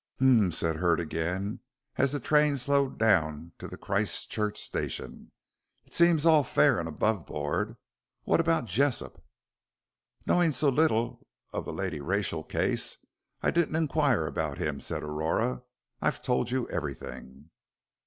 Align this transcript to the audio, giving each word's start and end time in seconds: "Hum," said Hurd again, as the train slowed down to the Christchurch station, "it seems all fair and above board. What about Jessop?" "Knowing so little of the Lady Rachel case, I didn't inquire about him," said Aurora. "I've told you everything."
"Hum," 0.17 0.49
said 0.51 0.77
Hurd 0.77 0.99
again, 0.99 1.59
as 1.95 2.11
the 2.11 2.19
train 2.19 2.57
slowed 2.57 2.97
down 2.97 3.51
to 3.59 3.67
the 3.67 3.77
Christchurch 3.77 4.59
station, 4.59 5.31
"it 5.85 5.93
seems 5.93 6.25
all 6.25 6.41
fair 6.41 6.79
and 6.79 6.89
above 6.89 7.27
board. 7.27 7.77
What 8.23 8.39
about 8.39 8.65
Jessop?" 8.65 9.23
"Knowing 10.25 10.53
so 10.53 10.69
little 10.69 11.27
of 11.53 11.65
the 11.65 11.71
Lady 11.73 11.99
Rachel 12.01 12.43
case, 12.43 12.97
I 13.43 13.51
didn't 13.51 13.75
inquire 13.75 14.25
about 14.25 14.57
him," 14.57 14.79
said 14.81 15.03
Aurora. 15.03 15.61
"I've 16.01 16.23
told 16.23 16.49
you 16.49 16.67
everything." 16.69 17.51